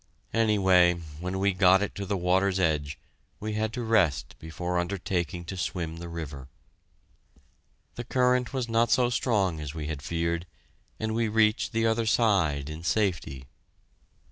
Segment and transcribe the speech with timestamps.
[0.33, 2.97] Anyway, when we got it to the water's edge,
[3.39, 6.47] we had to rest before undertaking to swim the river.
[7.93, 10.47] The current was not so strong as we had feared,
[10.99, 13.45] and we reached the other side in safety.